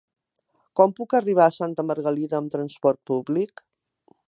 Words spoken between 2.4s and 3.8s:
amb transport públic?